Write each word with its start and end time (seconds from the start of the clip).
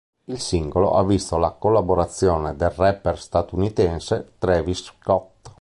Il 0.25 0.39
singolo 0.39 0.95
ha 0.95 1.03
visto 1.05 1.37
la 1.37 1.51
collaborazione 1.51 2.55
del 2.55 2.71
rapper 2.71 3.19
statunitense 3.19 4.31
Travis 4.39 4.81
Scott. 4.99 5.49